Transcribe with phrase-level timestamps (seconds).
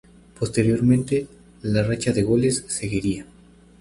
[0.39, 1.27] Posteriormente,
[1.61, 3.23] la racha de goles seguiría.